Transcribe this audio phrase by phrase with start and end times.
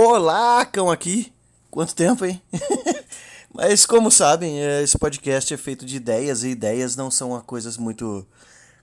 [0.00, 1.32] Olá, cão aqui.
[1.72, 2.40] Quanto tempo, hein?
[3.52, 7.40] Mas como sabem, é, esse podcast é feito de ideias e ideias não são uma
[7.40, 8.24] coisa muito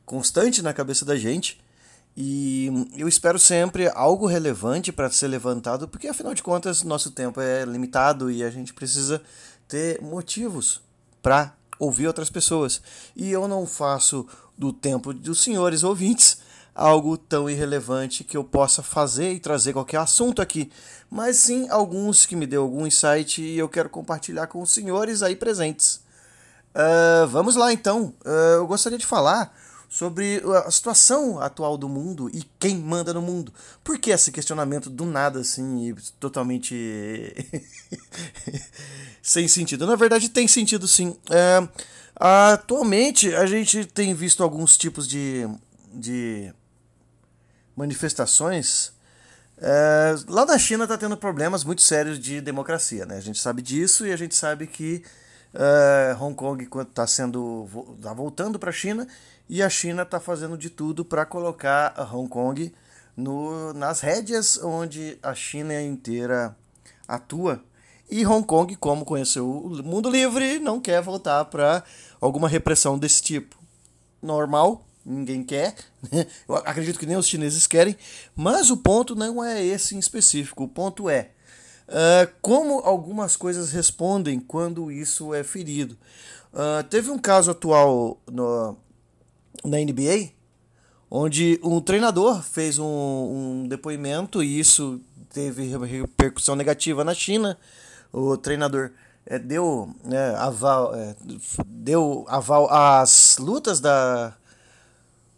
[0.05, 1.57] constante na cabeça da gente.
[2.17, 7.39] E eu espero sempre algo relevante para ser levantado, porque afinal de contas nosso tempo
[7.39, 9.21] é limitado e a gente precisa
[9.69, 10.81] ter motivos
[11.21, 12.81] para ouvir outras pessoas.
[13.15, 14.27] E eu não faço
[14.57, 16.39] do tempo dos senhores ouvintes
[16.76, 20.70] algo tão irrelevante que eu possa fazer e trazer qualquer assunto aqui,
[21.09, 25.23] mas sim alguns que me deu algum insight e eu quero compartilhar com os senhores
[25.23, 26.03] aí presentes.
[26.75, 28.13] Uh, vamos lá então.
[28.25, 29.55] Uh, eu gostaria de falar
[29.88, 33.53] sobre a situação atual do mundo e quem manda no mundo.
[33.81, 37.34] Por que esse questionamento do nada assim, totalmente
[39.23, 39.87] sem sentido?
[39.87, 41.12] Na verdade, tem sentido sim.
[41.29, 41.70] Uh,
[42.13, 45.48] atualmente, a gente tem visto alguns tipos de,
[45.93, 46.53] de
[47.75, 48.93] manifestações.
[49.57, 53.17] É, lá na China está tendo problemas muito sérios de democracia, né?
[53.17, 55.04] A gente sabe disso e a gente sabe que
[55.54, 57.68] é, Hong Kong está sendo
[58.01, 59.07] tá voltando para a China
[59.48, 62.73] e a China está fazendo de tudo para colocar Hong Kong
[63.15, 66.56] no, nas rédeas onde a China inteira
[67.08, 67.64] atua.
[68.09, 71.84] E Hong Kong, como conheceu o mundo livre, não quer voltar para
[72.20, 73.58] alguma repressão desse tipo.
[74.22, 75.75] Normal, ninguém quer,
[76.11, 76.25] né?
[76.48, 77.95] eu acredito que nem os chineses querem,
[78.36, 81.30] mas o ponto não é esse em específico, o ponto é
[81.88, 85.97] uh, como algumas coisas respondem quando isso é ferido.
[86.53, 88.78] Uh, teve um caso atual no,
[89.64, 90.30] na NBA,
[91.09, 95.00] onde um treinador fez um, um depoimento e isso
[95.34, 97.58] teve repercussão negativa na China.
[98.12, 98.92] O treinador
[99.25, 101.16] é, deu, né, aval, é,
[101.66, 104.34] deu aval às lutas da,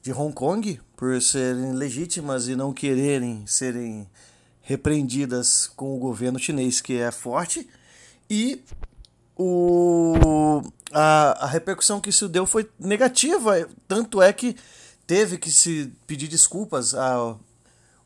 [0.07, 4.09] de Hong Kong por serem legítimas e não quererem serem
[4.61, 7.69] repreendidas com o governo chinês que é forte.
[8.29, 8.63] E
[9.35, 10.61] o,
[10.93, 13.67] a, a repercussão que isso deu foi negativa.
[13.85, 14.55] Tanto é que
[15.05, 17.35] teve que se pedir desculpas a,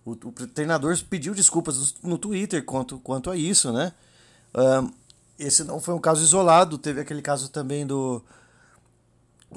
[0.04, 3.94] o, o treinador pediu desculpas no Twitter quanto, quanto a isso né?
[4.56, 4.92] Um,
[5.38, 6.80] esse não foi um caso isolado.
[6.80, 8.24] Teve aquele caso também do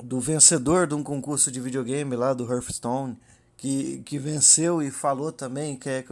[0.03, 3.17] do vencedor de um concurso de videogame lá do Hearthstone,
[3.57, 6.05] que, que venceu e falou também que é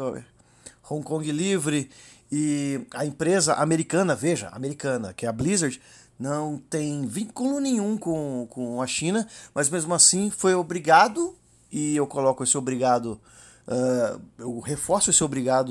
[0.88, 1.90] Hong Kong livre
[2.30, 5.80] e a empresa americana, veja, americana, que é a Blizzard,
[6.18, 11.36] não tem vínculo nenhum com, com a China, mas mesmo assim foi obrigado,
[11.70, 13.20] e eu coloco esse obrigado,
[13.66, 15.70] uh, eu reforço esse obrigado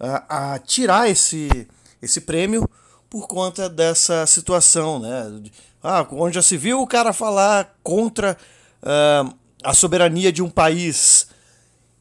[0.00, 1.68] uh, a tirar esse,
[2.02, 2.68] esse prêmio
[3.14, 5.40] por conta dessa situação, né?
[5.80, 8.36] Ah, onde já se viu o cara falar contra
[8.82, 9.32] uh,
[9.62, 11.28] a soberania de um país.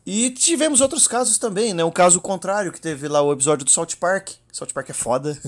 [0.08, 1.84] E tivemos outros casos também, né?
[1.84, 4.32] Um caso contrário, que teve lá o episódio do South Park.
[4.52, 5.40] South Park é foda.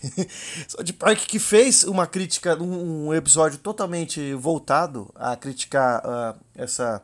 [0.68, 7.02] South Park que fez uma crítica, um episódio totalmente voltado a criticar uh, essa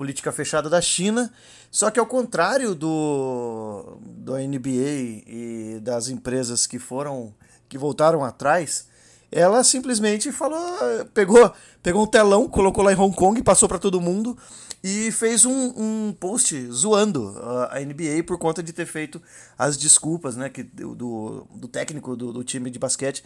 [0.00, 1.30] política fechada da China.
[1.70, 7.34] Só que ao contrário do, do NBA e das empresas que foram,
[7.68, 8.88] que voltaram atrás,
[9.30, 10.58] ela simplesmente falou,
[11.12, 11.52] pegou,
[11.82, 14.38] pegou um telão, colocou lá em Hong Kong, passou para todo mundo
[14.82, 17.38] e fez um, um post zoando
[17.70, 19.20] a NBA por conta de ter feito
[19.58, 23.22] as desculpas, né, que do, do técnico do, do time de basquete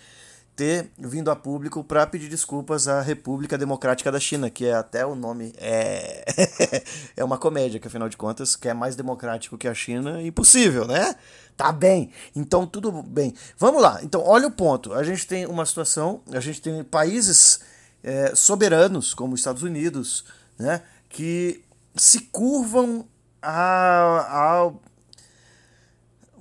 [0.57, 5.05] ter vindo a público para pedir desculpas à República Democrática da China, que é até
[5.05, 6.25] o nome é
[7.17, 10.87] é uma comédia, que afinal de contas, que é mais democrático que a China, impossível,
[10.87, 11.17] né?
[11.57, 12.11] Tá bem.
[12.35, 13.35] Então tudo bem.
[13.59, 14.01] Vamos lá.
[14.03, 14.93] Então olha o ponto.
[14.93, 17.61] A gente tem uma situação, a gente tem países
[18.03, 20.25] é, soberanos como os Estados Unidos,
[20.59, 21.65] né, que
[21.97, 23.07] se curvam
[23.43, 24.73] a, a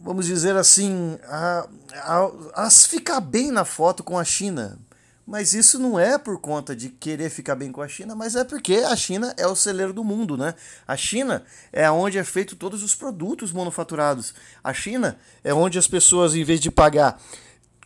[0.03, 4.77] vamos dizer assim, a, a, a ficar bem na foto com a China.
[5.25, 8.43] Mas isso não é por conta de querer ficar bem com a China, mas é
[8.43, 10.53] porque a China é o celeiro do mundo, né?
[10.85, 14.33] A China é onde é feito todos os produtos manufaturados.
[14.61, 17.21] A China é onde as pessoas, em vez de pagar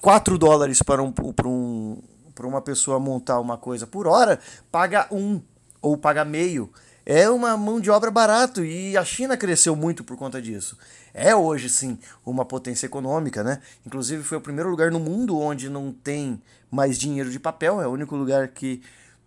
[0.02, 2.02] 4 dólares para, um, para, um,
[2.34, 4.40] para uma pessoa montar uma coisa por hora,
[4.72, 5.40] paga um
[5.80, 6.74] ou paga meio
[7.09, 10.77] é uma mão de obra barato e a China cresceu muito por conta disso.
[11.13, 13.62] É hoje sim uma potência econômica, né?
[13.86, 17.88] Inclusive foi o primeiro lugar no mundo onde não tem mais dinheiro de papel, é
[17.88, 18.81] o único lugar que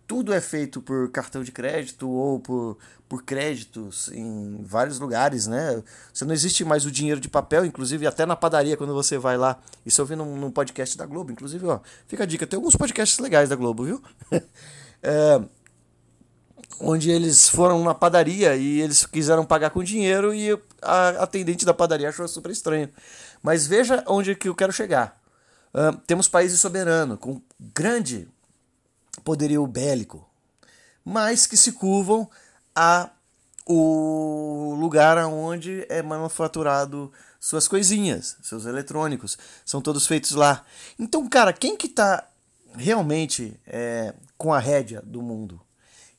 [0.05, 2.77] tudo é feito por cartão de crédito ou por,
[3.09, 5.81] por créditos em vários lugares, né?
[6.13, 9.37] Você não existe mais o dinheiro de papel, inclusive até na padaria quando você vai
[9.37, 9.59] lá.
[9.83, 11.79] Isso eu vi num, num podcast da Globo, inclusive, ó.
[12.07, 14.03] Fica a dica, tem alguns podcasts legais da Globo, viu?
[15.01, 15.41] é,
[16.79, 21.73] onde eles foram na padaria e eles quiseram pagar com dinheiro e a atendente da
[21.73, 22.89] padaria achou super estranho.
[23.41, 25.19] Mas veja onde que eu quero chegar.
[25.73, 28.27] Uh, temos países soberanos com grande
[29.23, 30.27] poderio bélico,
[31.03, 32.29] mas que se curvam
[32.75, 33.09] a
[33.65, 40.65] o lugar onde é manufaturado suas coisinhas, seus eletrônicos, são todos feitos lá.
[40.99, 42.27] Então, cara, quem que está
[42.75, 45.59] realmente é, com a rédea do mundo?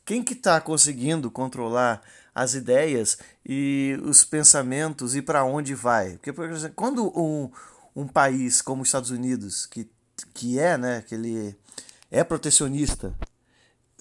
[0.04, 2.02] Quem que está conseguindo controlar
[2.34, 6.12] as ideias e os pensamentos e para onde vai?
[6.12, 7.50] Porque, por exemplo, quando um,
[7.94, 9.88] um país como os Estados Unidos, que,
[10.34, 11.56] que é, né, que ele
[12.10, 13.14] é protecionista,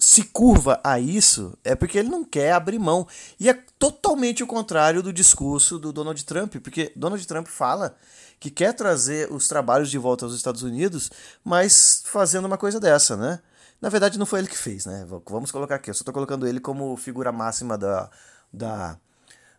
[0.02, 3.06] se curva a isso, é porque ele não quer abrir mão.
[3.38, 7.96] E é totalmente o contrário do discurso do Donald Trump, porque Donald Trump fala
[8.40, 11.12] que quer trazer os trabalhos de volta aos Estados Unidos,
[11.44, 13.38] mas fazendo uma coisa dessa, né?
[13.82, 15.04] Na verdade, não foi ele que fez, né?
[15.26, 15.90] Vamos colocar aqui.
[15.90, 18.08] Eu só estou colocando ele como figura máxima da,
[18.52, 18.96] da,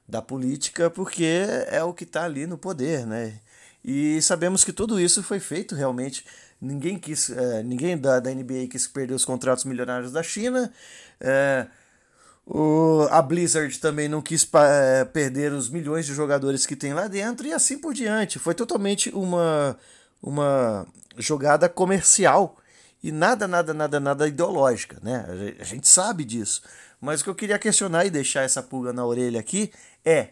[0.07, 3.41] da política, porque é o que está ali no poder, né?
[3.83, 6.25] E sabemos que tudo isso foi feito realmente.
[6.61, 10.71] Ninguém quis, é, ninguém da, da NBA quis perder os contratos milionários da China.
[11.19, 11.67] É,
[12.45, 17.09] o, a Blizzard também não quis é, perder os milhões de jogadores que tem lá
[17.09, 18.39] dentro e assim por diante.
[18.39, 19.77] Foi totalmente uma,
[20.21, 20.87] uma
[21.17, 22.57] jogada comercial
[23.03, 25.25] e nada, nada, nada, nada ideológica, né?
[25.59, 26.63] A gente sabe disso.
[27.01, 29.73] Mas o que eu queria questionar e deixar essa pulga na orelha aqui
[30.05, 30.29] é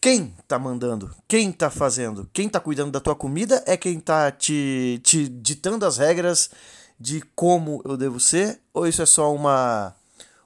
[0.00, 1.14] quem tá mandando?
[1.26, 2.30] Quem tá fazendo?
[2.32, 6.50] Quem tá cuidando da tua comida é quem tá te, te ditando as regras
[6.98, 8.60] de como eu devo ser?
[8.72, 9.92] Ou isso é só uma,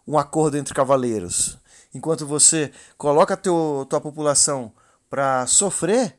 [0.08, 1.58] um acordo entre cavaleiros?
[1.94, 4.72] Enquanto você coloca teu, tua população
[5.10, 6.16] para sofrer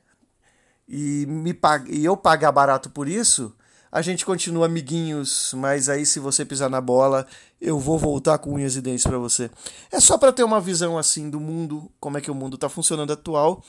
[0.88, 1.58] e, me
[1.90, 3.54] e eu pagar barato por isso,
[3.92, 7.26] a gente continua amiguinhos, mas aí se você pisar na bola,
[7.62, 9.50] eu vou voltar com unhas e dentes para você.
[9.92, 12.70] É só para ter uma visão assim do mundo, como é que o mundo tá
[12.70, 13.64] funcionando atual.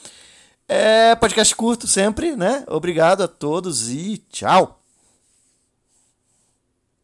[0.69, 2.65] É podcast curto sempre, né?
[2.67, 4.83] Obrigado a todos e tchau.